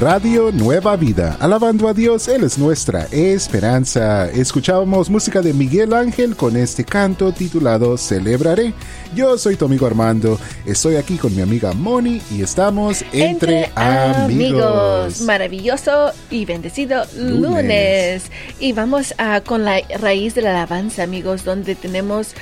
Radio 0.00 0.50
Nueva 0.50 0.96
Vida, 0.96 1.36
alabando 1.40 1.86
a 1.86 1.92
Dios, 1.92 2.26
Él 2.26 2.44
es 2.44 2.56
nuestra 2.56 3.04
esperanza. 3.12 4.30
Escuchábamos 4.30 5.10
música 5.10 5.42
de 5.42 5.52
Miguel 5.52 5.92
Ángel 5.92 6.36
con 6.36 6.56
este 6.56 6.84
canto 6.84 7.32
titulado 7.32 7.98
Celebraré. 7.98 8.72
Yo 9.14 9.36
soy 9.36 9.56
tu 9.56 9.66
amigo 9.66 9.86
Armando, 9.86 10.40
estoy 10.64 10.96
aquí 10.96 11.18
con 11.18 11.36
mi 11.36 11.42
amiga 11.42 11.74
Moni 11.74 12.22
y 12.30 12.40
estamos 12.40 13.04
entre, 13.12 13.70
amigos. 13.74 15.20
Maravilloso 15.20 16.12
y 16.30 16.46
bendecido 16.46 17.02
lunes. 17.18 18.30
Y 18.58 18.72
vamos 18.72 19.12
a, 19.18 19.42
con 19.42 19.66
la 19.66 19.80
raíz 19.98 20.34
de 20.34 20.40
la 20.40 20.50
alabanza, 20.50 21.02
amigos, 21.02 21.44
donde 21.44 21.74
tenemos 21.74 22.34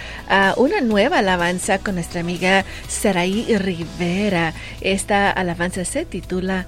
una 0.58 0.80
nueva 0.80 1.18
alabanza 1.18 1.78
con 1.78 1.96
nuestra 1.96 2.20
amiga 2.20 2.64
Saraí 2.86 3.56
Rivera. 3.58 4.54
Esta 4.80 5.32
alabanza 5.32 5.84
se 5.84 6.04
titula 6.04 6.66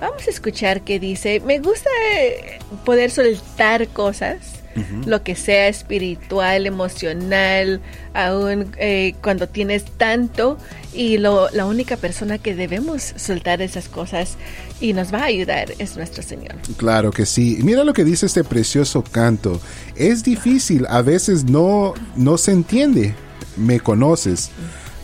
Vamos 0.00 0.26
a 0.26 0.30
escuchar 0.30 0.82
qué 0.82 0.98
dice. 0.98 1.40
Me 1.40 1.58
gusta 1.58 1.90
eh, 2.14 2.58
poder 2.84 3.10
soltar 3.10 3.88
cosas 3.88 4.60
lo 5.04 5.22
que 5.22 5.34
sea 5.34 5.68
espiritual, 5.68 6.66
emocional, 6.66 7.80
aún 8.14 8.72
eh, 8.78 9.14
cuando 9.22 9.48
tienes 9.48 9.84
tanto 9.84 10.58
y 10.94 11.18
lo, 11.18 11.50
la 11.50 11.66
única 11.66 11.96
persona 11.96 12.38
que 12.38 12.54
debemos 12.54 13.12
soltar 13.16 13.62
esas 13.62 13.88
cosas 13.88 14.36
y 14.80 14.92
nos 14.92 15.12
va 15.12 15.20
a 15.20 15.24
ayudar 15.24 15.72
es 15.78 15.96
nuestro 15.96 16.22
Señor. 16.22 16.54
Claro 16.76 17.10
que 17.10 17.26
sí. 17.26 17.58
Mira 17.62 17.84
lo 17.84 17.92
que 17.92 18.04
dice 18.04 18.26
este 18.26 18.44
precioso 18.44 19.02
canto. 19.02 19.60
Es 19.96 20.22
difícil, 20.22 20.86
a 20.88 21.02
veces 21.02 21.44
no, 21.44 21.94
no 22.16 22.38
se 22.38 22.52
entiende. 22.52 23.14
Me 23.56 23.80
conoces 23.80 24.50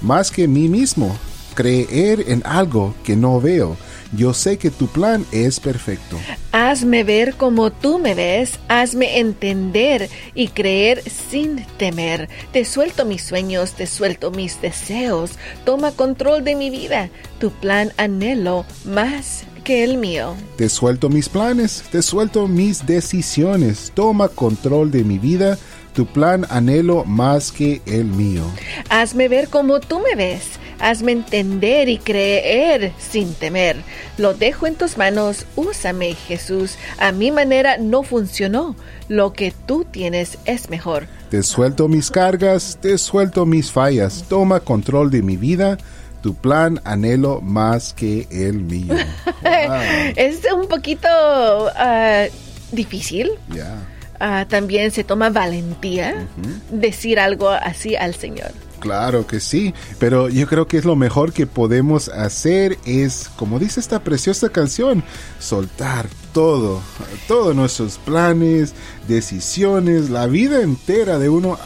más 0.00 0.30
que 0.30 0.48
mí 0.48 0.68
mismo. 0.68 1.16
Creer 1.54 2.24
en 2.28 2.42
algo 2.44 2.94
que 3.02 3.16
no 3.16 3.40
veo 3.40 3.78
yo 4.12 4.34
sé 4.34 4.58
que 4.58 4.70
tu 4.70 4.86
plan 4.86 5.24
es 5.32 5.60
perfecto. 5.60 6.16
Hazme 6.52 7.04
ver 7.04 7.34
como 7.34 7.70
tú 7.70 7.98
me 7.98 8.14
ves, 8.14 8.58
hazme 8.68 9.18
entender 9.18 10.08
y 10.34 10.48
creer 10.48 11.02
sin 11.10 11.64
temer. 11.76 12.28
Te 12.52 12.64
suelto 12.64 13.04
mis 13.04 13.22
sueños, 13.22 13.72
te 13.72 13.86
suelto 13.86 14.30
mis 14.30 14.60
deseos. 14.60 15.32
Toma 15.64 15.92
control 15.92 16.44
de 16.44 16.54
mi 16.54 16.70
vida. 16.70 17.10
Tu 17.38 17.50
plan 17.50 17.92
anhelo 17.96 18.64
más 18.84 19.44
que 19.64 19.84
el 19.84 19.98
mío. 19.98 20.34
Te 20.56 20.68
suelto 20.68 21.08
mis 21.08 21.28
planes, 21.28 21.82
te 21.90 22.00
suelto 22.00 22.46
mis 22.46 22.86
decisiones. 22.86 23.92
Toma 23.94 24.28
control 24.28 24.90
de 24.90 25.04
mi 25.04 25.18
vida. 25.18 25.58
Tu 25.92 26.06
plan 26.06 26.46
anhelo 26.50 27.04
más 27.04 27.50
que 27.50 27.82
el 27.86 28.04
mío. 28.04 28.44
Hazme 28.90 29.28
ver 29.28 29.48
como 29.48 29.80
tú 29.80 29.98
me 30.00 30.14
ves 30.14 30.42
Hazme 30.80 31.12
entender 31.12 31.88
y 31.88 31.98
creer 31.98 32.92
sin 32.98 33.32
temer. 33.34 33.76
Lo 34.18 34.34
dejo 34.34 34.66
en 34.66 34.74
tus 34.74 34.96
manos, 34.96 35.46
úsame 35.56 36.14
Jesús. 36.14 36.76
A 36.98 37.12
mi 37.12 37.30
manera 37.30 37.78
no 37.78 38.02
funcionó. 38.02 38.76
Lo 39.08 39.32
que 39.32 39.52
tú 39.66 39.84
tienes 39.84 40.38
es 40.44 40.68
mejor. 40.70 41.06
Te 41.30 41.42
suelto 41.42 41.88
mis 41.88 42.10
cargas, 42.10 42.78
te 42.80 42.98
suelto 42.98 43.46
mis 43.46 43.70
fallas. 43.70 44.24
Toma 44.28 44.60
control 44.60 45.10
de 45.10 45.22
mi 45.22 45.36
vida 45.36 45.78
tu 46.26 46.34
plan 46.34 46.80
anhelo 46.82 47.40
más 47.40 47.92
que 47.92 48.26
el 48.32 48.54
mío. 48.54 48.96
es 50.16 50.40
un 50.52 50.66
poquito 50.66 51.06
ah, 51.08 52.24
difícil. 52.72 53.30
Ah, 54.18 54.44
también 54.48 54.90
se 54.90 55.04
toma 55.04 55.30
valentía 55.30 56.26
decir 56.70 57.20
algo 57.20 57.50
así 57.50 57.94
al 57.94 58.16
Señor. 58.16 58.50
Claro 58.80 59.26
que 59.26 59.40
sí, 59.40 59.74
pero 59.98 60.28
yo 60.28 60.46
creo 60.46 60.68
que 60.68 60.76
es 60.76 60.84
lo 60.84 60.96
mejor 60.96 61.32
que 61.32 61.46
podemos 61.46 62.08
hacer 62.08 62.78
es, 62.84 63.30
como 63.36 63.58
dice 63.58 63.80
esta 63.80 64.00
preciosa 64.00 64.50
canción, 64.50 65.02
soltar 65.38 66.08
todo, 66.32 66.82
todos 67.26 67.56
nuestros 67.56 67.98
planes, 67.98 68.74
decisiones, 69.08 70.10
la 70.10 70.26
vida 70.26 70.60
entera 70.62 71.18
de 71.18 71.28
uno 71.28 71.58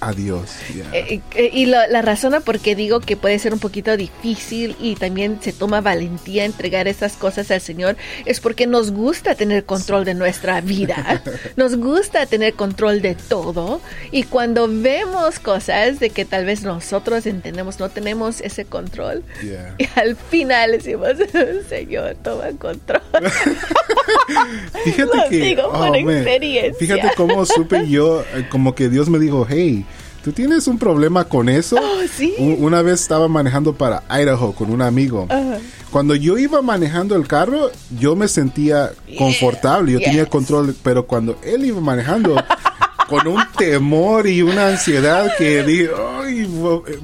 Adiós. 0.00 0.50
Eh, 0.92 1.20
eh, 1.34 1.50
y 1.52 1.66
la 1.66 2.02
razón 2.02 2.28
por 2.44 2.60
qué 2.60 2.76
digo 2.76 3.00
que 3.00 3.16
puede 3.16 3.38
ser 3.38 3.52
un 3.52 3.58
poquito 3.58 3.96
difícil 3.96 4.76
y 4.80 4.94
también 4.94 5.38
se 5.40 5.52
toma 5.52 5.80
valentía 5.80 6.44
entregar 6.44 6.86
esas 6.86 7.16
cosas 7.16 7.50
al 7.50 7.60
Señor 7.60 7.96
es 8.24 8.38
porque 8.38 8.66
nos 8.66 8.90
gusta 8.92 9.34
tener 9.34 9.64
control 9.64 10.04
de 10.04 10.14
nuestra 10.14 10.60
vida, 10.60 11.22
nos 11.56 11.76
gusta 11.76 12.26
tener 12.26 12.54
control 12.54 13.00
de 13.02 13.14
todo 13.14 13.80
y 14.12 14.24
cuando 14.24 14.68
vemos 14.68 15.38
cosas 15.38 15.98
de 15.98 16.10
que 16.10 16.24
tal 16.24 16.44
vez 16.44 16.62
nosotros 16.62 17.26
entendemos 17.26 17.80
no 17.80 17.88
tenemos 17.88 18.40
ese 18.40 18.64
control 18.64 19.24
y 19.78 19.84
al 19.98 20.16
final 20.16 20.72
decimos, 20.72 21.14
Señor, 21.68 22.16
toma 22.22 22.50
control. 22.58 23.02
fíjate 24.84 25.18
que, 25.30 25.36
digo 25.36 25.62
oh, 25.72 25.92
fíjate 26.78 27.10
cómo 27.16 27.44
supe 27.44 27.88
yo, 27.88 28.22
eh, 28.34 28.46
como 28.48 28.74
que 28.74 28.88
Dios 28.88 29.08
me 29.08 29.18
dijo, 29.18 29.46
hey, 29.48 29.84
¿Tú 30.28 30.34
tienes 30.34 30.66
un 30.66 30.76
problema 30.78 31.24
con 31.24 31.48
eso? 31.48 31.76
Oh, 31.88 32.02
¿sí? 32.14 32.34
Una 32.38 32.82
vez 32.82 33.00
estaba 33.00 33.28
manejando 33.28 33.72
para 33.72 34.02
Idaho 34.10 34.52
con 34.52 34.70
un 34.70 34.82
amigo. 34.82 35.26
Cuando 35.90 36.14
yo 36.14 36.36
iba 36.36 36.60
manejando 36.60 37.16
el 37.16 37.26
carro, 37.26 37.70
yo 37.98 38.14
me 38.14 38.28
sentía 38.28 38.92
confortable, 39.16 39.92
yo 39.92 40.00
tenía 40.00 40.26
control, 40.26 40.76
pero 40.82 41.06
cuando 41.06 41.38
él 41.42 41.64
iba 41.64 41.80
manejando, 41.80 42.36
con 43.08 43.26
un 43.26 43.40
temor 43.56 44.26
y 44.26 44.42
una 44.42 44.68
ansiedad 44.68 45.32
que 45.38 45.62
dije, 45.62 45.90
Ay, 45.96 46.46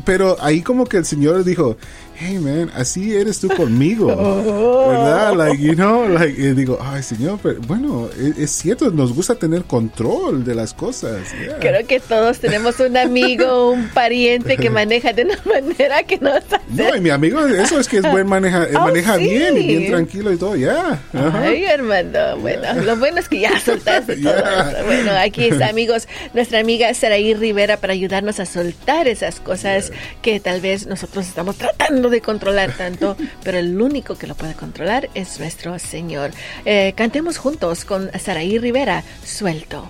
pero 0.04 0.36
ahí 0.40 0.60
como 0.60 0.84
que 0.84 0.98
el 0.98 1.06
Señor 1.06 1.44
dijo, 1.44 1.78
hey 2.18 2.38
man, 2.38 2.70
así 2.74 3.14
eres 3.14 3.40
tú 3.40 3.48
conmigo, 3.48 4.06
¿verdad? 4.06 5.34
Like, 5.34 5.62
you 5.62 5.74
know, 5.74 6.08
like, 6.08 6.40
y 6.40 6.52
digo, 6.52 6.78
ay 6.80 7.02
señor, 7.02 7.38
pero 7.42 7.60
bueno, 7.62 8.08
es, 8.38 8.50
cierto, 8.50 8.90
nos 8.90 9.12
gusta 9.12 9.34
tener 9.34 9.64
control 9.64 10.44
de 10.44 10.54
las 10.54 10.74
cosas. 10.74 11.28
Creo 11.60 11.86
que 11.86 11.98
todos 12.00 12.38
tenemos 12.38 12.78
un 12.80 12.96
amigo, 12.96 13.70
un 13.72 13.88
pariente 13.88 14.56
que 14.56 14.70
maneja 14.70 15.12
de 15.12 15.24
una 15.24 15.38
manera 15.44 16.02
que 16.04 16.18
no 16.18 16.30
hace. 16.30 16.56
No, 16.68 16.94
y 16.94 17.00
mi 17.00 17.10
amigo, 17.10 17.44
eso 17.46 17.80
es 17.80 17.88
que 17.88 17.98
es 17.98 18.10
buen 18.10 18.26
maneja, 18.26 18.66
oh, 18.76 18.80
maneja 18.80 19.16
bien 19.16 19.56
y 19.56 19.66
bien 19.66 19.90
tranquilo 19.90 20.32
y 20.32 20.36
todo, 20.36 20.56
ya. 20.56 21.02
Ay, 21.12 21.64
hermano, 21.64 22.38
bueno, 22.38 22.74
lo 22.82 22.96
bueno 22.96 23.18
es 23.18 23.28
que 23.28 23.40
ya 23.40 23.58
soltaste 23.58 24.16
todo 24.16 24.36
eso. 24.36 24.84
Bueno, 24.86 25.12
aquí 25.18 25.46
está, 25.46 25.68
amigos, 25.68 26.06
nuestra 26.32 26.60
amiga 26.60 26.92
Saraí 26.94 27.34
Rivera 27.34 27.78
para 27.78 27.92
ayudarnos 27.92 28.38
a 28.40 28.46
soltar 28.46 29.08
esas 29.08 29.40
cosas 29.40 29.90
que 30.22 30.38
tal 30.40 30.60
vez 30.60 30.86
nosotros 30.86 31.26
estamos 31.26 31.56
tratando 31.56 32.03
de 32.10 32.20
controlar 32.20 32.72
tanto, 32.72 33.16
pero 33.44 33.58
el 33.58 33.80
único 33.80 34.16
que 34.16 34.26
lo 34.26 34.34
puede 34.34 34.54
controlar 34.54 35.10
es 35.14 35.38
nuestro 35.38 35.78
Señor. 35.78 36.30
Eh, 36.64 36.92
cantemos 36.96 37.38
juntos 37.38 37.84
con 37.84 38.10
Saraí 38.18 38.58
Rivera, 38.58 39.02
suelto. 39.24 39.86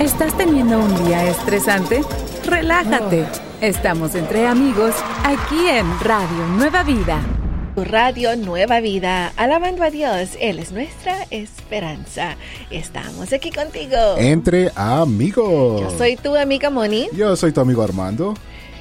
¿Estás 0.00 0.36
teniendo 0.36 0.78
un 0.78 1.06
día 1.06 1.28
estresante? 1.28 2.02
Relájate. 2.44 3.26
Estamos 3.60 4.14
entre 4.14 4.46
amigos 4.46 4.94
aquí 5.24 5.66
en 5.68 5.86
Radio 6.00 6.46
Nueva 6.56 6.82
Vida. 6.84 7.20
Radio 7.84 8.36
Nueva 8.36 8.80
Vida, 8.80 9.32
alabando 9.36 9.82
a 9.82 9.90
Dios, 9.90 10.30
Él 10.40 10.58
es 10.58 10.72
nuestra 10.72 11.26
esperanza. 11.30 12.36
Estamos 12.70 13.32
aquí 13.32 13.50
contigo. 13.50 13.96
Entre 14.18 14.70
amigos. 14.74 15.80
Yo 15.80 15.98
soy 15.98 16.16
tu 16.16 16.36
amiga 16.36 16.70
Moni. 16.70 17.08
Yo 17.12 17.36
soy 17.36 17.52
tu 17.52 17.60
amigo 17.60 17.82
Armando. 17.82 18.34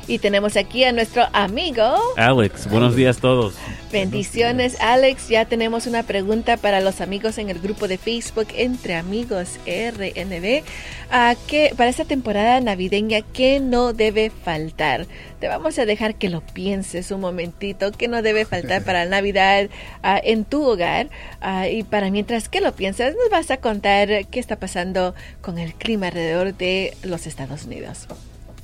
Y 0.07 0.19
tenemos 0.19 0.55
aquí 0.55 0.85
a 0.85 0.93
nuestro 0.93 1.23
amigo 1.33 1.83
Alex. 2.15 2.69
Buenos 2.69 2.95
días 2.95 3.17
todos. 3.17 3.55
Bendiciones, 3.91 4.79
Alex. 4.79 5.27
Ya 5.27 5.43
tenemos 5.43 5.85
una 5.85 6.03
pregunta 6.03 6.55
para 6.55 6.79
los 6.79 7.01
amigos 7.01 7.37
en 7.37 7.49
el 7.49 7.59
grupo 7.59 7.89
de 7.89 7.97
Facebook 7.97 8.47
Entre 8.55 8.95
Amigos 8.95 9.59
RNB. 9.65 10.63
¿A 11.11 11.35
qué, 11.47 11.73
para 11.75 11.89
esta 11.89 12.05
temporada 12.05 12.59
navideña, 12.61 13.21
¿qué 13.21 13.59
no 13.59 13.91
debe 13.91 14.29
faltar? 14.29 15.07
Te 15.41 15.49
vamos 15.49 15.77
a 15.77 15.85
dejar 15.85 16.15
que 16.15 16.29
lo 16.29 16.39
pienses 16.39 17.11
un 17.11 17.19
momentito. 17.19 17.91
¿Qué 17.91 18.07
no 18.07 18.21
debe 18.21 18.45
faltar 18.45 18.83
para 18.83 19.05
Navidad 19.05 19.69
ah, 20.03 20.19
en 20.23 20.45
tu 20.45 20.63
hogar? 20.63 21.09
Ah, 21.41 21.67
y 21.67 21.83
para 21.83 22.11
mientras 22.11 22.47
que 22.47 22.61
lo 22.61 22.73
piensas, 22.73 23.13
nos 23.13 23.29
vas 23.29 23.51
a 23.51 23.57
contar 23.57 24.25
qué 24.27 24.39
está 24.39 24.55
pasando 24.55 25.15
con 25.41 25.57
el 25.57 25.73
clima 25.73 26.07
alrededor 26.07 26.55
de 26.55 26.95
los 27.03 27.27
Estados 27.27 27.65
Unidos. 27.65 28.07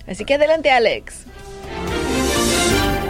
Así 0.07 0.25
que 0.25 0.35
adelante, 0.35 0.69
Alex. 0.71 1.27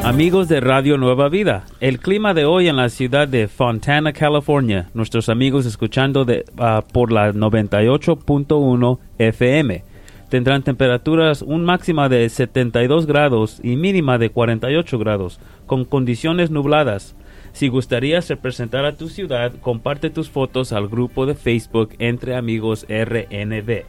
Amigos 0.04 0.50
de 0.50 0.60
Radio 0.60 0.98
Nueva 0.98 1.30
Vida, 1.30 1.64
el 1.80 2.00
clima 2.00 2.34
de 2.34 2.44
hoy 2.44 2.68
en 2.68 2.76
la 2.76 2.90
ciudad 2.90 3.26
de 3.26 3.48
Fontana, 3.48 4.12
California, 4.12 4.90
nuestros 4.94 5.30
amigos 5.30 5.66
escuchando 5.66 6.26
de, 6.26 6.44
ah, 6.58 6.84
por 6.92 7.14
la 7.14 7.32
98.1 7.32 9.00
FM. 9.18 9.84
Tendrán 10.28 10.64
temperaturas 10.64 11.42
un 11.42 11.64
máxima 11.64 12.10
de 12.10 12.28
72 12.28 13.06
grados 13.06 13.62
y 13.64 13.78
mínima 13.78 14.18
de 14.18 14.30
48 14.30 15.00
grados, 15.00 15.40
con 15.68 15.86
condiciones 15.86 16.52
nubladas. 16.52 17.16
Si 17.54 17.70
gustarías 17.70 18.28
representar 18.28 18.84
a 18.84 18.98
tu 18.98 19.08
ciudad, 19.08 19.54
comparte 19.62 20.10
tus 20.10 20.30
fotos 20.30 20.74
al 20.74 20.90
grupo 20.90 21.26
de 21.26 21.36
Facebook 21.36 21.92
Entre 22.00 22.36
Amigos 22.36 22.86
RNB. 22.90 23.86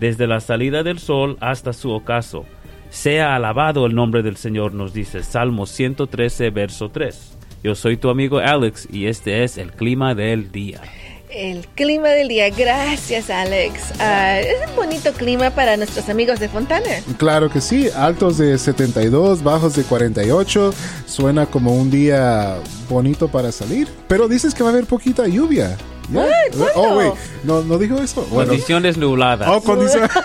Desde 0.00 0.26
la 0.26 0.40
salida 0.40 0.82
del 0.82 0.98
sol 0.98 1.36
hasta 1.40 1.74
su 1.74 1.90
ocaso. 1.90 2.46
Sea 2.88 3.36
alabado 3.36 3.86
el 3.86 3.94
nombre 3.94 4.22
del 4.22 4.36
Señor, 4.36 4.72
nos 4.72 4.94
dice 4.94 5.22
Salmo 5.22 5.66
113, 5.66 6.50
verso 6.50 6.88
3. 6.88 7.36
Yo 7.62 7.74
soy 7.74 7.98
tu 7.98 8.08
amigo 8.08 8.38
Alex 8.38 8.88
y 8.90 9.06
este 9.06 9.44
es 9.44 9.58
el 9.58 9.72
clima 9.72 10.14
del 10.14 10.50
día. 10.50 10.80
El 11.28 11.66
clima 11.68 12.08
del 12.08 12.28
día, 12.28 12.48
gracias 12.50 13.30
Alex. 13.30 13.92
Ah, 14.00 14.40
es 14.40 14.68
un 14.70 14.74
bonito 14.74 15.12
clima 15.12 15.50
para 15.50 15.76
nuestros 15.76 16.08
amigos 16.08 16.40
de 16.40 16.48
Fontana. 16.48 16.88
Claro 17.18 17.50
que 17.50 17.60
sí, 17.60 17.88
altos 17.94 18.38
de 18.38 18.58
72, 18.58 19.44
bajos 19.44 19.76
de 19.76 19.84
48, 19.84 20.74
suena 21.06 21.46
como 21.46 21.76
un 21.76 21.90
día 21.90 22.56
bonito 22.88 23.28
para 23.28 23.52
salir. 23.52 23.86
Pero 24.08 24.26
dices 24.26 24.54
que 24.54 24.62
va 24.64 24.70
a 24.70 24.72
haber 24.72 24.86
poquita 24.86 25.28
lluvia. 25.28 25.76
What? 26.12 26.26
Oh, 26.74 26.96
wait, 26.96 27.12
¿no, 27.44 27.62
no 27.62 27.78
dijo 27.78 27.98
eso? 28.02 28.22
Bueno, 28.30 28.48
Condiciones 28.50 28.96
nubladas. 28.96 29.48
oh, 29.48 29.62
condición- 29.62 30.08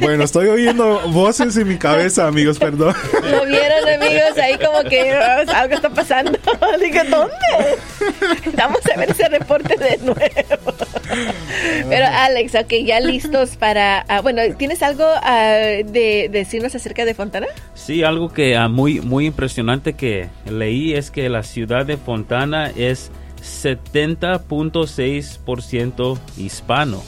bueno, 0.00 0.24
estoy 0.24 0.48
oyendo 0.48 1.00
voces 1.10 1.56
en 1.56 1.68
mi 1.68 1.76
cabeza, 1.76 2.26
amigos, 2.26 2.58
perdón. 2.58 2.94
Lo 3.30 3.46
vieron 3.46 3.88
amigos 3.88 4.36
ahí 4.42 4.56
como 4.58 4.82
que 4.88 5.12
"Ah, 5.12 5.44
algo 5.54 5.74
está 5.74 5.90
pasando. 5.90 6.32
Dije, 6.80 7.04
¿dónde? 7.04 7.32
Vamos 8.56 8.80
a 8.92 8.98
ver 8.98 9.10
ese 9.10 9.28
reporte 9.28 9.76
de 9.76 9.98
nuevo. 9.98 10.74
Pero 11.88 12.06
Alex, 12.06 12.54
ok, 12.54 12.72
ya 12.84 13.00
listos 13.00 13.56
para... 13.56 14.00
ah, 14.08 14.20
bueno, 14.22 14.40
¿tienes 14.56 14.82
algo 14.82 15.04
ah, 15.22 15.56
de 15.84 16.28
decirnos 16.30 16.74
acerca 16.74 17.04
de 17.04 17.14
Fontana? 17.14 17.46
Sí, 17.74 18.02
algo 18.02 18.32
que 18.32 18.56
ah, 18.56 18.68
muy, 18.68 19.00
muy 19.00 19.26
impresionante 19.26 19.92
que 19.92 20.28
leí 20.50 20.94
es 20.94 21.10
que 21.10 21.28
la 21.28 21.42
ciudad 21.42 21.84
de 21.86 21.96
Fontana 21.96 22.70
es 22.74 23.10
70.6% 23.42 26.18
hispano. 26.36 27.02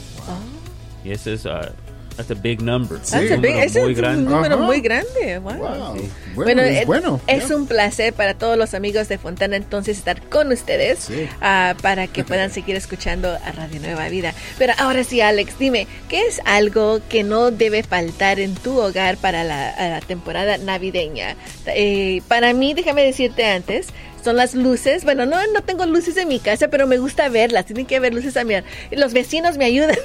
Y 1.03 1.11
ese 1.11 1.33
es 1.33 1.45
ah, 1.45 1.71
that's 2.17 2.31
a 2.31 2.35
big 2.35 2.61
number. 2.63 2.97
That's 2.97 3.13
a 3.13 3.19
Un 3.35 3.41
big- 3.41 3.51
número 3.51 3.63
ese 3.65 3.81
muy 3.81 3.91
es 3.91 3.97
un 3.97 4.01
grande. 4.03 4.29
número 4.31 4.55
Ajá. 4.55 4.65
muy 4.65 4.81
grande. 4.81 5.37
Wow. 5.39 5.53
Wow, 5.57 5.97
Sí. 5.99 6.09
bueno, 6.33 6.61
es 6.63 6.81
eh, 6.81 6.85
bueno. 6.87 7.21
es 7.27 7.49
ya. 7.49 7.55
un 7.55 7.67
placer 7.67 8.11
para 8.13 8.33
todos 8.33 8.57
los 8.57 8.73
amigos 8.73 9.07
de 9.07 9.19
Fontana 9.19 9.55
entonces 9.55 9.97
estar 9.99 10.19
con 10.29 10.51
ustedes 10.51 10.97
Sí. 10.99 11.27
ah, 11.41 11.75
para 11.83 12.07
que 12.07 12.23
puedan 12.23 12.49
seguir 12.51 12.75
escuchando 12.75 13.29
a 13.31 13.51
Radio 13.51 13.79
Nueva 13.81 14.09
Vida. 14.09 14.33
Pero 14.57 14.73
ahora 14.79 15.03
sí, 15.03 15.21
Alex, 15.21 15.59
dime, 15.59 15.85
¿qué 16.09 16.25
es 16.25 16.41
algo 16.45 17.01
que 17.07 17.23
no 17.23 17.51
debe 17.51 17.83
faltar 17.83 18.39
en 18.39 18.55
tu 18.55 18.79
hogar 18.79 19.17
para 19.17 19.43
la, 19.43 19.75
la 19.77 20.01
temporada 20.01 20.57
navideña? 20.57 21.35
Eh, 21.67 22.23
para 22.27 22.51
mí, 22.53 22.73
déjame 22.73 23.03
decirte 23.03 23.45
antes, 23.45 23.89
son 24.25 24.35
las 24.35 24.55
luces. 24.55 25.05
Bueno, 25.05 25.25
no, 25.25 25.37
no 25.53 25.61
tengo 25.61 25.85
luces 25.85 26.17
en 26.17 26.27
mi 26.27 26.39
casa, 26.39 26.67
pero 26.67 26.85
me 26.87 26.97
gusta 26.97 27.29
verlas. 27.29 27.65
Tienen 27.65 27.85
que 27.85 27.95
haber 27.95 28.13
luces 28.13 28.35
a 28.35 28.43
mi 28.43 28.55
Los 28.91 29.13
vecinos 29.13 29.57
me 29.57 29.65
ayudan. 29.65 29.95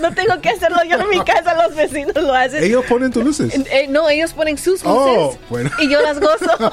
No 0.00 0.12
tengo 0.12 0.38
que 0.40 0.50
hacerlo 0.50 0.78
yo 0.90 0.98
en 0.98 1.08
mi 1.08 1.20
casa, 1.24 1.54
los 1.54 1.74
vecinos 1.76 2.14
lo 2.16 2.34
hacen. 2.34 2.64
Ellos 2.64 2.84
ponen 2.86 3.12
tus 3.12 3.24
luces. 3.24 3.54
Eh, 3.54 3.86
no, 3.88 4.08
ellos 4.10 4.32
ponen 4.32 4.58
sus 4.58 4.82
luces 4.84 4.86
Oh, 4.86 5.38
bueno. 5.48 5.70
y 5.78 5.88
yo 5.88 6.02
las 6.02 6.18
gozo. 6.18 6.50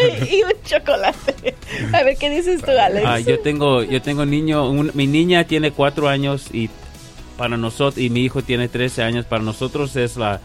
y 0.30 0.42
un 0.42 0.52
chocolate. 0.64 1.54
A 1.92 2.02
ver, 2.02 2.16
¿qué 2.16 2.30
dices 2.30 2.62
tú, 2.62 2.70
Alex? 2.70 3.04
Ah, 3.06 3.18
yo 3.18 3.40
tengo, 3.40 3.82
yo 3.82 4.00
tengo 4.00 4.24
niño, 4.24 4.70
un- 4.70 4.90
mi 4.94 5.06
niña 5.06 5.44
tiene 5.44 5.72
cuatro 5.72 6.08
años 6.08 6.46
y 6.52 6.70
para 7.36 7.56
nosotros 7.56 7.98
y 8.02 8.10
mi 8.10 8.24
hijo 8.24 8.42
tiene 8.42 8.68
13 8.68 9.02
años. 9.02 9.26
Para 9.26 9.42
nosotros 9.42 9.96
es 9.96 10.16
la 10.16 10.40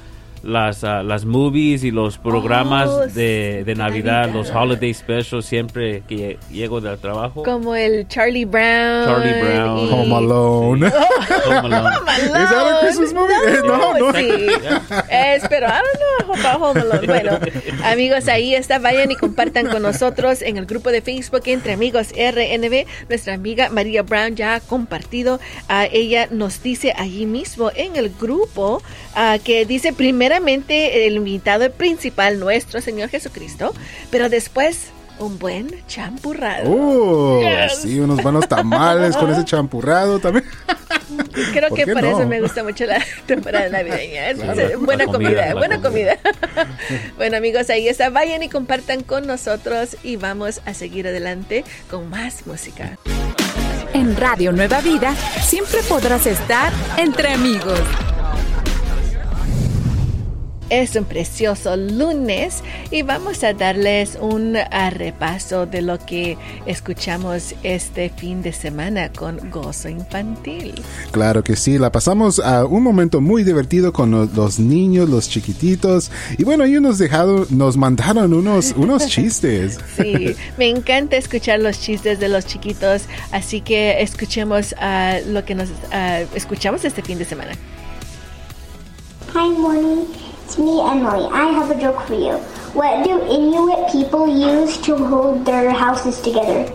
las 0.46 0.84
ah, 0.84 1.04
las 1.04 1.26
movies 1.26 1.84
y 1.84 1.92
los 1.92 2.18
programas 2.18 2.88
Oh, 2.90 3.08
de, 3.08 3.64
de 3.66 3.76
Navidad, 3.76 4.28
Navidad. 4.28 4.34
los 4.34 4.52
holiday 4.52 4.94
specials 4.94 5.46
siempre 5.46 6.04
que 6.08 6.38
llego 6.52 6.80
del 6.82 6.98
trabajo. 7.00 7.44
Como 7.44 7.76
el 7.76 8.08
Charlie 8.08 8.46
Brown. 8.46 9.06
Charlie 9.06 9.42
Brown. 9.42 9.80
y- 9.80 9.92
Home 9.92 10.16
Alone. 10.16 10.88
Home 11.48 11.58
Alone. 11.76 11.96
That 12.32 12.52
a 12.54 12.62
Alone. 12.62 12.78
Christmas 12.82 13.14
movie? 13.14 13.34
Eh, 13.48 13.58
no, 13.66 13.98
no. 13.98 14.14
Sí. 14.14 14.30
Es, 15.10 15.44
pero 15.50 15.68
I 15.68 15.72
don't 15.82 16.28
know 16.28 16.36
about 16.36 16.62
Home 16.62 16.82
Alone. 16.82 17.08
Bueno, 17.08 17.40
amigos, 17.84 18.28
ahí 18.28 18.54
está. 18.56 18.80
Vayan 18.80 19.12
y 19.12 19.16
compartan 19.16 19.68
con 19.68 19.82
nosotros 19.82 20.42
en 20.42 20.58
el 20.58 20.66
grupo 20.66 20.92
de 20.92 21.02
Facebook 21.02 21.42
Entre 21.46 21.74
Amigos 21.74 22.10
RNB. 22.12 22.86
Nuestra 23.10 23.34
amiga 23.34 23.70
María 23.70 24.04
Brown 24.04 24.36
ya 24.36 24.56
ha 24.56 24.60
compartido. 24.60 25.40
ah, 25.70 25.88
ella 25.92 26.28
nos 26.32 26.62
dice 26.62 26.94
allí 26.96 27.26
mismo 27.26 27.72
en 27.76 27.96
el 27.96 28.10
grupo 28.10 28.82
ah, 29.16 29.38
que 29.44 29.66
dice 29.66 29.94
primeramente 30.40 31.08
el 31.08 31.16
invitado 31.16 31.72
principal, 31.72 32.40
nuestro 32.40 32.82
Señor 32.82 33.10
Jesucristo, 33.10 33.74
pero 34.12 34.28
después 34.30 34.88
un 35.18 35.40
buen 35.40 35.70
champurrado. 35.88 36.64
Oh, 36.70 37.40
Yes. 37.42 37.78
sí, 37.84 38.00
unos 38.02 38.22
buenos 38.22 38.48
tamales 38.50 39.16
con 39.16 39.32
ese 39.32 39.46
champurrado 39.46 40.20
también. 40.20 40.44
Creo 41.54 41.70
¿Por 41.70 41.78
que 41.78 41.88
por 41.88 42.02
no? 42.04 42.10
eso 42.20 42.28
me 42.28 42.42
gusta 42.42 42.64
mucho 42.64 42.86
la 42.86 43.02
temporada 43.26 43.70
navideña. 43.70 44.30
Es 44.32 44.40
Claro, 44.40 44.80
buena 44.82 45.06
comida, 45.06 45.54
buena 45.54 45.82
comida. 45.82 46.18
comida. 46.18 46.68
bueno, 47.18 47.38
amigos, 47.38 47.70
ahí 47.70 47.88
está. 47.88 48.10
Vayan 48.10 48.44
y 48.44 48.50
compartan 48.50 49.04
con 49.04 49.26
nosotros 49.28 49.96
y 50.04 50.18
vamos 50.18 50.60
a 50.66 50.74
seguir 50.74 51.08
adelante 51.08 51.64
con 51.90 52.10
más 52.10 52.46
música. 52.46 52.98
En 53.94 54.18
Radio 54.18 54.52
Nueva 54.52 54.82
Vida 54.82 55.16
siempre 55.42 55.80
podrás 55.88 56.26
estar 56.26 56.74
entre 56.98 57.30
amigos. 57.32 57.80
Es 60.70 60.96
un 60.96 61.06
precioso 61.06 61.78
lunes 61.78 62.64
y 62.90 63.04
vamos 63.04 63.44
a 63.44 63.54
darles 63.54 64.18
un 64.20 64.56
ah, 64.58 64.90
repaso 64.90 65.68
de 65.68 65.84
lo 65.84 66.00
que 66.00 66.38
escuchamos 66.66 67.54
este 67.62 68.10
fin 68.10 68.42
de 68.42 68.52
semana 68.52 69.12
con 69.12 69.52
Gozo 69.52 69.90
Infantil. 69.90 70.74
Claro 71.12 71.44
que 71.44 71.56
sí, 71.56 71.78
la 71.78 71.92
pasamos 71.92 72.40
a 72.40 72.66
un 72.66 72.82
momento 72.82 73.22
muy 73.22 73.44
divertido 73.44 73.94
con 73.94 74.10
los, 74.10 74.34
los 74.34 74.60
niños, 74.60 75.08
los 75.08 75.30
chiquititos. 75.30 76.10
Y 76.38 76.44
bueno, 76.44 76.64
ellos 76.64 76.82
nos 76.82 76.98
dejaron, 76.98 77.46
nos 77.52 77.78
mandaron 77.78 78.34
unos, 78.34 78.74
unos 78.76 79.08
chistes. 79.08 79.80
Sí, 79.96 80.36
me 80.58 80.70
encanta 80.70 81.16
escuchar 81.16 81.60
los 81.60 81.80
chistes 81.80 82.20
de 82.20 82.28
los 82.28 82.46
chiquitos, 82.48 83.04
así 83.32 83.62
que 83.62 84.02
escuchemos 84.02 84.74
ah, 84.80 85.20
lo 85.28 85.46
que 85.46 85.54
nos 85.54 85.70
ah, 85.92 86.22
escuchamos 86.34 86.84
este 86.86 87.04
fin 87.04 87.20
de 87.20 87.26
semana. 87.26 87.52
Hi, 89.36 89.50
Morning. 89.50 90.25
It's 90.46 90.60
me, 90.60 90.80
Emily. 90.80 91.26
I 91.34 91.46
have 91.58 91.72
a 91.72 91.82
joke 91.82 92.02
for 92.02 92.14
you. 92.14 92.38
What 92.78 93.04
do 93.04 93.20
Inuit 93.20 93.90
people 93.92 94.28
use 94.30 94.78
to 94.86 94.96
hold 94.96 95.44
their 95.44 95.72
houses 95.72 96.22
together? 96.22 96.72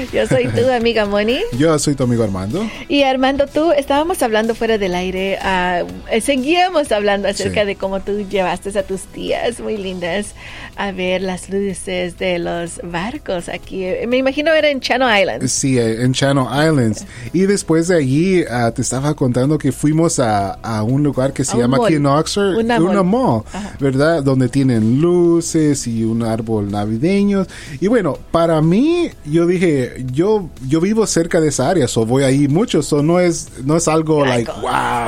Yo 0.12 0.26
soy 0.26 0.48
tu 0.48 0.68
amiga 0.70 1.06
Moni. 1.06 1.38
Yo 1.56 1.78
soy 1.78 1.94
tu 1.94 2.04
amigo 2.04 2.24
Armando. 2.24 2.68
Y 2.88 3.02
Armando, 3.02 3.46
tú 3.46 3.72
estábamos 3.72 4.22
hablando 4.22 4.54
fuera 4.54 4.78
del 4.78 4.94
aire, 4.94 5.38
uh, 5.42 6.20
seguíamos 6.20 6.92
hablando 6.92 7.28
acerca 7.28 7.62
sí. 7.62 7.66
de 7.66 7.76
cómo 7.76 8.00
tú 8.00 8.26
llevaste 8.28 8.76
a 8.78 8.82
tus 8.82 9.02
tías 9.02 9.60
muy 9.60 9.76
lindas 9.76 10.34
a 10.76 10.92
ver 10.92 11.22
las 11.22 11.50
luces 11.50 12.18
de 12.18 12.38
los 12.38 12.80
barcos 12.82 13.48
aquí. 13.48 13.84
Me 14.06 14.16
imagino 14.16 14.52
era 14.52 14.70
en 14.70 14.80
Channel 14.80 15.20
Islands. 15.20 15.52
Sí, 15.52 15.78
en 15.78 16.12
Channel 16.12 16.44
Islands. 16.44 17.04
Y 17.32 17.42
después 17.42 17.88
de 17.88 17.96
allí 17.96 18.42
uh, 18.42 18.70
te 18.72 18.82
estaba 18.82 19.14
contando 19.14 19.58
que 19.58 19.72
fuimos 19.72 20.18
a, 20.18 20.52
a 20.54 20.82
un 20.82 21.02
lugar 21.02 21.32
que 21.32 21.44
se 21.44 21.58
llama 21.58 21.78
aquí 21.84 21.94
en 21.94 22.06
Oxford, 22.06 22.56
Una 22.56 22.80
una 22.80 23.02
mall. 23.02 23.42
mall, 23.52 23.72
¿verdad? 23.78 24.22
Donde 24.22 24.48
tienen 24.48 25.00
luces 25.00 25.86
y 25.86 26.04
un 26.04 26.22
árbol 26.22 26.70
navideño. 26.70 27.46
Y 27.80 27.88
bueno, 27.88 28.18
para 28.30 28.60
mí, 28.62 29.10
yo 29.24 29.46
dije, 29.46 29.89
yo, 30.12 30.48
yo 30.68 30.80
vivo 30.80 31.06
cerca 31.06 31.40
de 31.40 31.48
esa 31.48 31.68
área, 31.70 31.88
so 31.88 32.04
voy 32.06 32.22
ahí 32.24 32.48
mucho, 32.48 32.82
so 32.82 33.02
no 33.02 33.20
es, 33.20 33.48
no 33.64 33.76
es 33.76 33.88
algo 33.88 34.18
Gran 34.18 34.28
like, 34.28 34.50
cosa. 34.50 34.60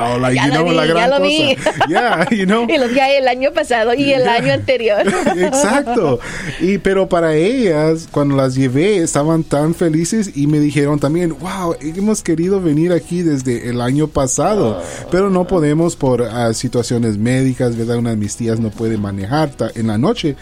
wow, 0.09 0.19
like, 0.19 0.35
Ya 0.35 0.45
you 0.47 0.51
know, 0.51 0.63
vi, 0.65 0.75
la 0.75 0.85
gran 0.85 0.97
ya 0.97 1.07
lo 1.07 1.15
cosa. 1.17 1.27
vi. 1.27 1.57
Yeah, 1.89 2.29
you 2.31 2.45
know. 2.45 2.67
Y 2.69 2.77
lo 2.77 2.87
vi 2.87 2.99
el 2.99 3.27
año 3.27 3.51
pasado 3.53 3.93
y 3.93 4.11
el 4.13 4.27
año 4.27 4.53
anterior. 4.53 5.01
Exacto. 5.37 6.19
Y 6.61 6.77
pero 6.77 7.09
para 7.09 7.35
ellas, 7.35 8.07
cuando 8.11 8.35
las 8.35 8.55
llevé, 8.55 8.97
estaban 8.97 9.43
tan 9.43 9.73
felices 9.75 10.31
y 10.35 10.47
me 10.47 10.59
dijeron 10.59 10.99
también, 10.99 11.35
wow, 11.39 11.75
hemos 11.81 12.21
querido 12.21 12.61
venir 12.61 12.91
aquí 12.93 13.21
desde 13.21 13.69
el 13.69 13.81
año 13.81 14.07
pasado, 14.07 14.81
pero 15.11 15.29
no 15.29 15.45
podemos 15.47 15.95
por 15.95 16.23
ah, 16.23 16.53
situaciones 16.53 17.17
médicas, 17.17 17.75
¿verdad? 17.77 17.97
Una 17.97 18.11
de 18.11 18.17
mis 18.17 18.35
tías 18.35 18.59
no 18.59 18.69
puede 18.69 18.97
manejar 18.97 19.51
en 19.75 19.87
la 19.87 19.97
noche. 19.97 20.35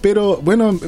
Pero 0.00 0.38
bueno, 0.42 0.78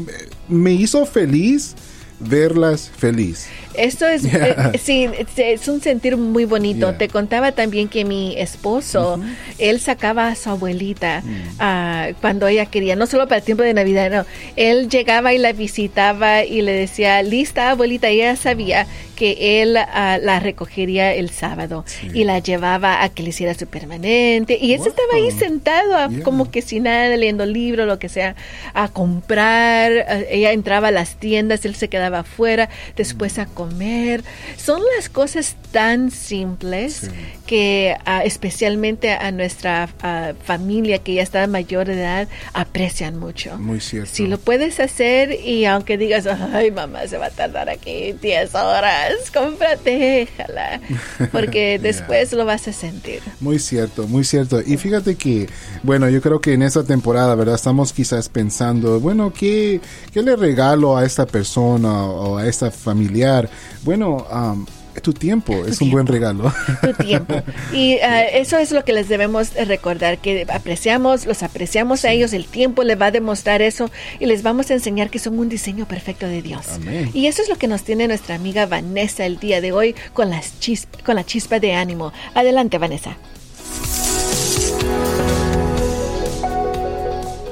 me 0.49 0.73
hizo 0.73 1.06
feliz 1.06 1.75
verlas 2.21 2.90
feliz. 2.97 3.47
Esto 3.75 4.06
es, 4.06 4.23
Yeah. 4.23 4.71
eh, 4.75 4.78
sí, 4.78 5.09
es- 5.37 5.66
un 5.68 5.80
sentir 5.80 6.16
muy 6.16 6.44
bonito. 6.44 6.88
Yeah. 6.90 6.99
Te 6.99 7.09
contaba 7.09 7.52
también 7.52 7.88
que 7.88 8.04
mi 8.04 8.37
esposo, 8.38 9.21
él 9.59 9.80
sacaba 9.80 10.28
a 10.28 10.37
su 10.37 10.50
abuelita 10.50 11.23
Mm. 11.25 11.33
ah, 11.59 12.09
cuando 12.21 12.47
ella 12.47 12.66
quería, 12.66 12.94
no 12.97 13.06
solo 13.06 13.25
para 13.26 13.38
el 13.38 13.42
tiempo 13.44 13.64
de 13.64 13.75
Navidad, 13.75 14.11
no. 14.11 14.26
Él 14.56 14.88
llegaba 14.88 15.35
y 15.35 15.38
la 15.38 15.52
visitaba 15.52 16.44
y 16.44 16.62
le 16.62 16.73
decía, 16.73 17.21
lista 17.23 17.71
abuelita, 17.71 18.11
y 18.11 18.21
ella 18.21 18.37
sabía 18.37 18.87
que 19.14 19.62
él 19.62 19.76
ah, 19.76 20.18
la 20.21 20.40
recogería 20.40 21.14
el 21.14 21.30
sábado 21.30 21.85
y 22.12 22.25
la 22.25 22.38
llevaba 22.40 23.02
a 23.02 23.09
que 23.09 23.23
le 23.23 23.30
hiciera 23.30 23.54
su 23.54 23.66
permanente. 23.66 24.59
Y 24.61 24.73
él 24.73 24.78
Wow. 24.80 24.88
estaba 24.88 25.09
ahí 25.14 25.30
sentado, 25.30 25.97
a- 25.97 26.09
Yeah. 26.09 26.23
como 26.23 26.50
que 26.50 26.61
sin 26.62 26.83
nada, 26.85 27.16
leyendo 27.16 27.47
libros, 27.47 27.87
lo 27.87 27.99
que 27.99 28.09
sea, 28.09 28.35
a 28.75 28.88
comprar. 28.88 29.92
eh, 29.92 30.26
Ella 30.30 30.52
entraba 30.52 30.88
a 30.88 30.90
las 30.90 31.16
tiendas, 31.16 31.64
él 31.64 31.75
se 31.75 31.88
quedaba 31.88 32.21
afuera, 32.21 32.68
después 32.97 33.38
a 33.38 33.47
comer. 33.47 34.23
Son 34.56 34.83
las 34.97 35.09
cosas 35.09 35.56
tan 35.73 36.11
simples 36.11 36.94
Sí. 37.04 37.09
que 37.47 37.97
ah, 38.04 38.23
especialmente 38.25 39.11
a 39.12 39.30
nuestra 39.30 39.88
ah, 40.02 40.33
familia 40.44 40.99
que 40.99 41.14
ya 41.14 41.23
está 41.23 41.47
mayor 41.47 41.87
de 41.87 41.94
edad 41.94 42.28
aprecian 42.52 43.18
mucho. 43.18 43.56
Muy 43.59 43.80
cierto. 43.80 44.11
Si 44.12 44.26
lo 44.26 44.38
puedes 44.38 44.80
hacer 44.80 45.33
y 45.44 45.64
aunque 45.66 45.97
digas, 45.99 46.26
ay 46.26 46.71
mamá, 46.71 47.06
se 47.06 47.18
va 47.18 47.26
a 47.26 47.30
tardar 47.30 47.68
aquí 47.68 48.12
10 48.21 48.54
horas, 48.54 49.03
cómprate, 49.32 50.28
déjala, 50.38 50.80
porque 51.32 51.54
Yeah. 51.75 51.78
después 51.82 52.32
lo 52.32 52.44
vas 52.44 52.68
a 52.68 52.73
sentir. 52.73 53.20
Muy 53.40 53.58
cierto, 53.58 54.06
muy 54.06 54.25
cierto. 54.25 54.61
Y 54.64 54.76
fíjate 54.76 55.16
que, 55.16 55.49
bueno, 55.82 56.08
yo 56.08 56.20
creo 56.20 56.40
que 56.40 56.52
en 56.52 56.62
esta 56.62 56.84
temporada, 56.84 57.34
¿verdad? 57.34 57.54
Estamos 57.54 57.92
quizás 57.92 58.28
pensando, 58.28 59.00
bueno, 59.00 59.32
¿qué, 59.32 59.80
qué 60.12 60.23
le 60.23 60.37
regalo 60.37 60.96
a 60.96 61.04
esta 61.04 61.26
persona 61.26 62.04
o 62.06 62.37
a 62.38 62.46
esta 62.46 62.70
familiar? 62.70 63.49
Bueno, 63.82 64.26
um, 64.32 64.66
tu 65.02 65.12
tiempo 65.12 65.64
es 65.66 65.80
un 65.80 65.90
buen 65.90 66.06
regalo. 66.06 66.52
tu 66.80 66.92
tiempo. 67.04 67.34
Y 67.72 67.98
ah, 68.00 68.22
eso 68.24 68.58
es 68.58 68.70
lo 68.72 68.84
que 68.84 68.92
les 68.92 69.08
debemos 69.08 69.54
de 69.54 69.64
recordar, 69.64 70.18
que 70.18 70.46
apreciamos, 70.52 71.26
los 71.26 71.42
apreciamos 71.42 72.04
a 72.04 72.10
ellos, 72.12 72.32
el 72.32 72.46
tiempo 72.46 72.82
les 72.84 73.00
va 73.00 73.06
a 73.06 73.10
demostrar 73.10 73.62
eso 73.62 73.90
y 74.20 74.26
les 74.26 74.42
vamos 74.42 74.70
a 74.70 74.74
enseñar 74.74 75.10
que 75.10 75.18
son 75.18 75.38
un 75.38 75.48
diseño 75.48 75.86
perfecto 75.86 76.26
de 76.26 76.42
Dios. 76.42 76.66
Amén. 76.74 77.10
Y 77.14 77.26
eso 77.26 77.42
es 77.42 77.48
lo 77.48 77.56
que 77.56 77.66
nos 77.68 77.82
tiene 77.82 78.08
nuestra 78.08 78.34
amiga 78.34 78.66
Vanessa 78.66 79.26
el 79.26 79.38
día 79.38 79.60
de 79.60 79.72
hoy 79.72 79.94
con, 80.12 80.30
las 80.30 80.60
chis- 80.60 80.86
con 81.04 81.16
la 81.16 81.24
chispa 81.24 81.60
de 81.60 81.74
ánimo. 81.74 82.12
Adelante, 82.34 82.78
Vanessa. 82.78 83.16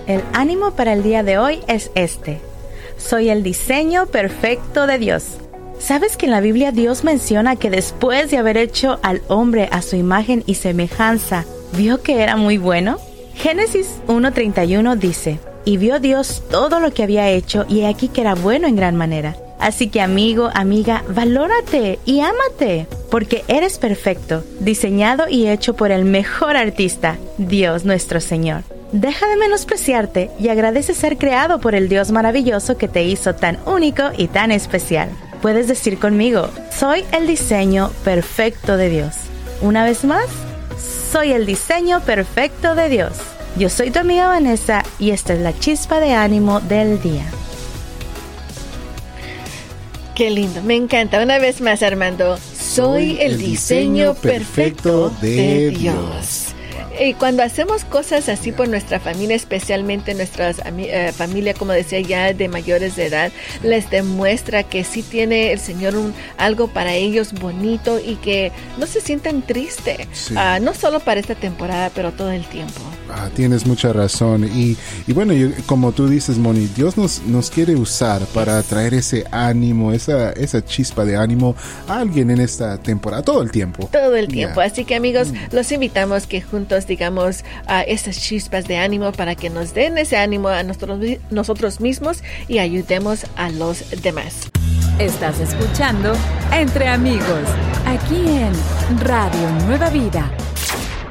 El 0.06 0.22
ánimo 0.32 0.72
para 0.72 0.92
el 0.92 1.02
día 1.02 1.22
de 1.22 1.38
hoy 1.38 1.60
es 1.68 1.90
este. 1.94 2.40
Soy 2.98 3.30
el 3.30 3.42
diseño 3.42 4.06
perfecto 4.06 4.86
de 4.86 4.98
Dios. 4.98 5.24
¿Sabes 5.82 6.16
que 6.16 6.26
en 6.26 6.32
la 6.32 6.40
Biblia 6.40 6.70
Dios 6.70 7.02
menciona 7.02 7.56
que 7.56 7.68
después 7.68 8.30
de 8.30 8.38
haber 8.38 8.56
hecho 8.56 9.00
al 9.02 9.20
hombre 9.26 9.68
a 9.72 9.82
su 9.82 9.96
imagen 9.96 10.44
y 10.46 10.54
semejanza, 10.54 11.44
vio 11.76 12.02
que 12.02 12.22
era 12.22 12.36
muy 12.36 12.56
bueno? 12.56 12.98
Génesis 13.34 14.00
1.31 14.06 14.96
dice, 14.96 15.40
y 15.64 15.78
vio 15.78 15.98
Dios 15.98 16.44
todo 16.48 16.78
lo 16.78 16.94
que 16.94 17.02
había 17.02 17.28
hecho 17.30 17.66
y 17.68 17.80
he 17.80 17.88
aquí 17.88 18.06
que 18.06 18.20
era 18.20 18.36
bueno 18.36 18.68
en 18.68 18.76
gran 18.76 18.94
manera. 18.94 19.36
Así 19.58 19.88
que 19.88 20.00
amigo, 20.00 20.50
amiga, 20.54 21.02
valórate 21.08 21.98
y 22.04 22.20
ámate, 22.20 22.86
porque 23.10 23.42
eres 23.48 23.78
perfecto, 23.78 24.44
diseñado 24.60 25.28
y 25.28 25.48
hecho 25.48 25.74
por 25.74 25.90
el 25.90 26.04
mejor 26.04 26.56
artista, 26.56 27.18
Dios 27.38 27.84
nuestro 27.84 28.20
Señor. 28.20 28.62
Deja 28.92 29.26
de 29.26 29.36
menospreciarte 29.36 30.30
y 30.38 30.48
agradece 30.48 30.94
ser 30.94 31.18
creado 31.18 31.60
por 31.60 31.74
el 31.74 31.88
Dios 31.88 32.12
maravilloso 32.12 32.78
que 32.78 32.86
te 32.86 33.02
hizo 33.02 33.34
tan 33.34 33.58
único 33.66 34.04
y 34.16 34.28
tan 34.28 34.52
especial. 34.52 35.08
Puedes 35.42 35.66
decir 35.66 35.98
conmigo, 35.98 36.48
soy 36.70 37.04
el 37.10 37.26
diseño 37.26 37.90
perfecto 38.04 38.76
de 38.76 38.88
Dios. 38.88 39.16
Una 39.60 39.84
vez 39.84 40.04
más, 40.04 40.26
soy 41.10 41.32
el 41.32 41.46
diseño 41.46 42.00
perfecto 42.00 42.76
de 42.76 42.88
Dios. 42.88 43.14
Yo 43.56 43.68
soy 43.68 43.90
tu 43.90 43.98
amiga 43.98 44.28
Vanessa 44.28 44.84
y 45.00 45.10
esta 45.10 45.34
es 45.34 45.40
la 45.40 45.52
chispa 45.58 45.98
de 45.98 46.12
ánimo 46.12 46.60
del 46.60 47.02
día. 47.02 47.24
Qué 50.14 50.30
lindo, 50.30 50.62
me 50.62 50.76
encanta. 50.76 51.20
Una 51.20 51.38
vez 51.38 51.60
más, 51.60 51.82
Armando, 51.82 52.38
soy 52.38 53.18
el 53.20 53.36
diseño 53.36 54.14
perfecto 54.14 55.10
de 55.20 55.70
Dios. 55.70 56.51
Y 57.00 57.14
cuando 57.14 57.42
hacemos 57.42 57.84
cosas 57.84 58.28
así 58.28 58.52
por 58.52 58.68
nuestra 58.68 59.00
familia, 59.00 59.34
especialmente 59.36 60.14
nuestra 60.14 60.52
familia, 61.12 61.54
como 61.54 61.72
decía 61.72 62.00
ya, 62.00 62.32
de 62.34 62.48
mayores 62.48 62.96
de 62.96 63.06
edad, 63.06 63.32
les 63.62 63.88
demuestra 63.90 64.62
que 64.62 64.84
sí 64.84 65.02
tiene 65.02 65.52
el 65.52 65.58
Señor 65.58 65.96
un, 65.96 66.14
algo 66.36 66.68
para 66.68 66.92
ellos 66.94 67.32
bonito 67.32 67.98
y 67.98 68.16
que 68.16 68.52
no 68.78 68.86
se 68.86 69.00
sientan 69.00 69.42
tristes, 69.42 70.06
Sí. 70.12 70.34
ah, 70.36 70.58
no 70.60 70.74
solo 70.74 71.00
para 71.00 71.20
esta 71.20 71.34
temporada, 71.34 71.90
pero 71.94 72.12
todo 72.12 72.30
el 72.30 72.44
tiempo. 72.44 72.80
Ah, 73.10 73.28
tienes 73.34 73.66
mucha 73.66 73.92
razón. 73.92 74.44
Y, 74.44 74.76
y 75.06 75.12
bueno, 75.12 75.32
yo- 75.34 75.48
como 75.66 75.92
tú 75.92 76.08
dices, 76.08 76.38
Moni, 76.38 76.66
Dios 76.74 76.96
nos, 76.96 77.20
nos 77.26 77.50
quiere 77.50 77.74
usar 77.76 78.22
para 78.26 78.62
traer 78.62 78.94
ese 78.94 79.24
ánimo, 79.30 79.92
esa, 79.92 80.30
esa 80.32 80.64
chispa 80.64 81.04
de 81.04 81.16
ánimo 81.16 81.54
a 81.88 81.98
alguien 82.00 82.30
en 82.30 82.40
esta 82.40 82.78
temporada, 82.78 83.22
todo 83.22 83.42
el 83.42 83.50
tiempo. 83.50 83.88
Todo 83.92 84.16
el 84.16 84.28
tiempo. 84.28 84.56
Yeah. 84.60 84.64
Así 84.72 84.84
que 84.84 84.94
amigos, 84.94 85.28
los 85.50 85.70
invitamos 85.72 86.26
que 86.26 86.40
juntos 86.40 86.86
digamos 86.86 87.44
a 87.66 87.82
esas 87.82 88.18
chispas 88.18 88.66
de 88.66 88.78
ánimo 88.78 89.12
para 89.12 89.34
que 89.34 89.50
nos 89.50 89.74
den 89.74 89.98
ese 89.98 90.16
ánimo 90.16 90.48
a 90.48 90.62
nosotros, 90.62 90.98
nosotros 91.30 91.80
mismos 91.80 92.22
y 92.48 92.58
ayudemos 92.58 93.26
a 93.36 93.50
los 93.50 93.84
demás. 94.02 94.48
Estás 94.98 95.38
escuchando 95.40 96.12
Entre 96.52 96.88
Amigos, 96.88 97.26
aquí 97.86 98.16
en 98.28 98.52
Radio 99.00 99.50
Nueva 99.66 99.90
Vida. 99.90 100.30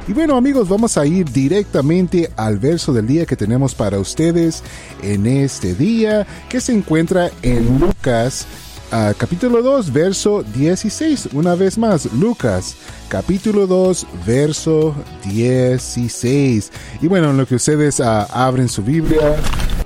Y 0.08 0.12
bueno 0.12 0.36
amigos, 0.36 0.68
vamos 0.68 0.98
a 0.98 1.06
ir 1.06 1.30
directamente 1.30 2.28
al 2.36 2.58
verso 2.58 2.92
del 2.92 3.06
día 3.06 3.24
que 3.24 3.36
tenemos 3.36 3.72
para 3.74 4.00
ustedes 4.00 4.64
en 5.00 5.26
este 5.26 5.74
día, 5.74 6.26
que 6.48 6.60
se 6.60 6.72
encuentra 6.72 7.30
en 7.42 7.78
Lucas 7.78 8.46
ah, 8.90 9.12
capítulo 9.16 9.62
2, 9.62 9.92
verso 9.92 10.42
16. 10.42 11.28
Una 11.34 11.54
vez 11.54 11.78
más, 11.78 12.12
Lucas 12.14 12.74
capítulo 13.08 13.68
2, 13.68 14.06
verso 14.26 14.92
16. 15.24 16.72
Y 17.00 17.06
bueno, 17.06 17.30
en 17.30 17.36
lo 17.36 17.46
que 17.46 17.54
ustedes 17.54 18.00
ah, 18.00 18.24
abren 18.24 18.68
su 18.68 18.82
Biblia, 18.82 19.36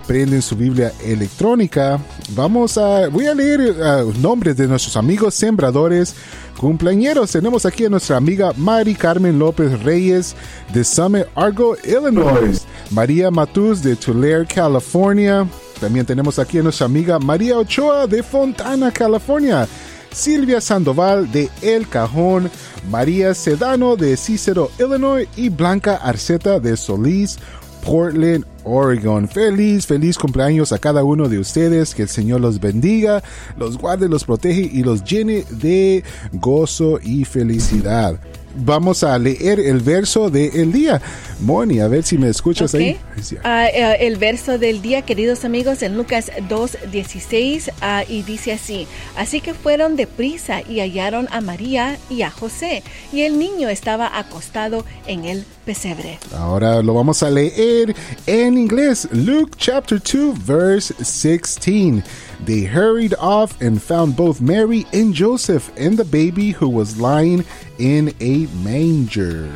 prenden 0.06 0.42
su 0.42 0.56
Biblia 0.56 0.92
electrónica, 1.04 1.98
vamos 2.30 2.78
a, 2.78 3.08
voy 3.08 3.26
a 3.26 3.34
leer 3.34 3.76
ah, 3.82 4.04
nombres 4.20 4.56
de 4.56 4.66
nuestros 4.66 4.96
amigos 4.96 5.34
sembradores 5.34 6.14
cumpleañeros. 6.56 7.32
Tenemos 7.32 7.66
aquí 7.66 7.84
a 7.84 7.90
nuestra 7.90 8.16
amiga 8.16 8.52
Mari 8.56 8.94
Carmen 8.94 9.38
López 9.38 9.82
Reyes 9.82 10.34
de 10.72 10.84
Summit 10.84 11.26
Argo, 11.34 11.76
Illinois. 11.84 12.66
María 12.90 13.30
Matús 13.30 13.82
de 13.82 13.96
Tulare, 13.96 14.46
California. 14.46 15.46
También 15.80 16.06
tenemos 16.06 16.38
aquí 16.38 16.58
a 16.58 16.62
nuestra 16.62 16.86
amiga 16.86 17.18
María 17.18 17.58
Ochoa 17.58 18.06
de 18.06 18.22
Fontana, 18.22 18.90
California. 18.90 19.66
Silvia 20.12 20.62
Sandoval 20.62 21.30
de 21.30 21.50
El 21.60 21.86
Cajón, 21.88 22.50
María 22.90 23.34
Sedano 23.34 23.96
de 23.96 24.16
Cicero, 24.16 24.70
Illinois 24.78 25.28
y 25.36 25.50
Blanca 25.50 25.96
Arceta 25.96 26.58
de 26.58 26.75
Solís, 26.76 27.38
Portland, 27.84 28.46
Oregon. 28.66 29.28
Feliz, 29.28 29.87
feliz 29.87 30.18
cumpleaños 30.18 30.73
a 30.73 30.78
cada 30.78 31.04
uno 31.04 31.28
de 31.28 31.38
ustedes. 31.38 31.94
Que 31.94 32.02
el 32.02 32.08
Señor 32.08 32.40
los 32.40 32.61
bendiga, 32.61 33.23
los 33.56 33.78
guarde, 33.78 34.08
los 34.08 34.25
protege 34.25 34.68
y 34.73 34.82
los 34.82 35.04
llene 35.04 35.44
de 35.50 36.04
gozo 36.32 36.99
y 37.02 37.25
felicidad 37.25 38.20
vamos 38.56 39.04
a 39.04 39.18
leer 39.18 39.60
el 39.60 39.80
verso 39.80 40.30
del 40.30 40.72
día. 40.72 41.00
Moni, 41.40 41.80
a 41.80 41.88
ver 41.88 42.02
si 42.02 42.16
me 42.16 42.28
escuchas 42.28 42.75
ahí. 42.75 42.98
Ah, 43.44 43.66
eh, 43.66 44.06
el 44.06 44.16
verso 44.16 44.58
del 44.58 44.80
día, 44.80 45.02
queridos 45.02 45.44
amigos, 45.44 45.82
en 45.82 45.96
Lucas 45.96 46.30
2.16 46.48 47.06
16 47.06 47.70
ah, 47.82 48.04
y 48.08 48.22
dice 48.22 48.52
así, 48.52 48.86
así 49.16 49.40
que 49.40 49.54
fueron 49.54 49.96
deprisa 49.96 50.62
y 50.68 50.80
hallaron 50.80 51.28
a 51.30 51.40
María 51.40 51.98
y 52.10 52.22
a 52.22 52.30
José 52.30 52.82
y 53.12 53.22
el 53.22 53.38
niño 53.38 53.68
estaba 53.68 54.18
acostado 54.18 54.84
en 55.06 55.25
el 55.25 55.44
pesebre. 55.64 56.18
Ahora 56.34 56.82
lo 56.82 56.94
vamos 56.94 57.22
a 57.22 57.30
leer 57.30 57.94
en 58.26 58.58
inglés. 58.58 59.08
Luke 59.12 59.52
chapter 59.58 60.00
2 60.00 60.46
verse 60.46 60.94
16. 60.98 62.02
They 62.40 62.62
hurried 62.62 63.14
off 63.14 63.60
and 63.60 63.82
found 63.82 64.16
both 64.16 64.40
Mary 64.40 64.86
and 64.92 65.14
Joseph 65.14 65.72
and 65.76 65.96
the 65.96 66.04
baby 66.04 66.50
who 66.50 66.68
was 66.68 67.00
lying 67.00 67.44
in 67.78 68.14
a 68.20 68.46
manger. 68.62 69.50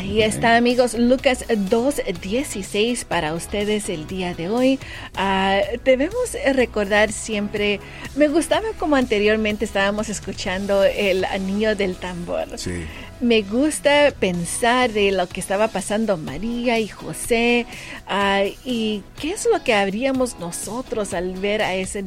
Ahí 0.00 0.22
está, 0.22 0.56
amigos. 0.56 0.94
Lucas 0.94 1.44
2.16 1.46 3.04
para 3.04 3.34
ustedes 3.34 3.90
el 3.90 4.06
día 4.06 4.32
de 4.32 4.48
hoy. 4.48 4.78
Uh, 5.14 5.78
debemos 5.84 6.38
recordar 6.54 7.12
siempre, 7.12 7.80
me 8.16 8.28
gustaba 8.28 8.68
como 8.78 8.96
anteriormente 8.96 9.66
estábamos 9.66 10.08
escuchando 10.08 10.84
el 10.84 11.26
niño 11.44 11.76
del 11.76 11.96
tambor. 11.96 12.46
Sí. 12.58 12.86
Me 13.20 13.42
gusta 13.42 14.14
pensar 14.18 14.90
de 14.90 15.12
lo 15.12 15.28
que 15.28 15.38
estaba 15.38 15.68
pasando 15.68 16.16
María 16.16 16.78
y 16.78 16.88
José 16.88 17.66
uh, 18.10 18.48
y 18.64 19.02
qué 19.20 19.32
es 19.32 19.46
lo 19.52 19.62
que 19.62 19.74
habríamos 19.74 20.38
nosotros 20.38 21.12
al 21.12 21.34
ver 21.34 21.60
a 21.60 21.74
ese 21.74 22.06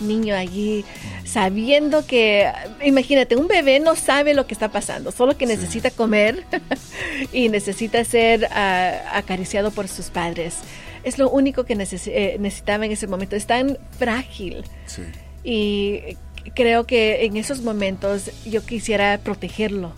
niño 0.00 0.34
allí 0.34 0.84
sabiendo 1.24 2.06
que, 2.06 2.50
imagínate, 2.84 3.36
un 3.36 3.48
bebé 3.48 3.80
no 3.80 3.96
sabe 3.96 4.34
lo 4.34 4.46
que 4.46 4.54
está 4.54 4.70
pasando, 4.70 5.12
solo 5.12 5.36
que 5.36 5.46
necesita 5.46 5.90
comer 5.90 6.44
y 7.32 7.48
necesita 7.48 8.04
ser 8.04 8.48
ah, 8.50 9.02
acariciado 9.14 9.70
por 9.70 9.88
sus 9.88 10.10
padres. 10.10 10.56
Es 11.04 11.18
lo 11.18 11.30
único 11.30 11.64
que 11.64 11.74
eh, 11.74 12.36
necesitaba 12.38 12.86
en 12.86 12.92
ese 12.92 13.06
momento. 13.06 13.34
Es 13.34 13.46
tan 13.46 13.78
frágil. 13.98 14.64
Y 15.42 16.16
creo 16.54 16.86
que 16.86 17.24
en 17.24 17.36
esos 17.36 17.62
momentos 17.62 18.30
yo 18.44 18.64
quisiera 18.64 19.18
protegerlo 19.18 19.92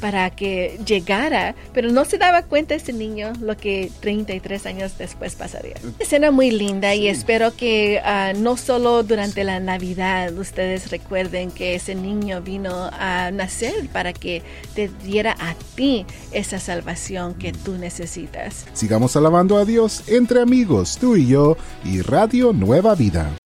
para 0.00 0.30
que 0.30 0.78
llegara, 0.86 1.54
pero 1.72 1.90
no 1.90 2.04
se 2.04 2.18
daba 2.18 2.42
cuenta 2.42 2.74
ese 2.74 2.92
niño 2.92 3.32
lo 3.40 3.56
que 3.56 3.90
33 4.00 4.66
años 4.66 4.98
después 4.98 5.34
pasaría. 5.34 5.74
Escena 5.98 6.30
muy 6.30 6.50
linda 6.50 6.94
y 6.94 7.08
espero 7.08 7.54
que 7.56 8.00
ah, 8.04 8.32
no 8.36 8.56
solo 8.56 9.02
durante 9.02 9.44
la 9.44 9.60
Navidad 9.60 10.32
ustedes 10.36 10.90
recuerden 10.90 11.50
que 11.50 11.74
ese 11.74 11.94
niño 11.94 12.42
vino 12.42 12.90
a 12.92 13.30
nacer 13.30 13.88
para 13.92 14.12
que 14.12 14.42
te 14.74 14.88
diera 15.04 15.36
a 15.38 15.54
ti 15.74 16.06
esa 16.32 16.58
salvación 16.58 17.34
que 17.34 17.52
tú 17.52 17.76
necesitas. 17.78 18.66
Sigamos 18.72 19.16
alabando 19.16 19.56
a 19.58 19.64
Dios 19.64 20.04
entre 20.08 20.40
amigos, 20.40 20.98
tú 21.00 21.16
y 21.16 21.26
yo 21.26 21.56
y 21.84 22.00
Radio 22.02 22.52
Nueva 22.52 22.94
Vida. 22.94 23.41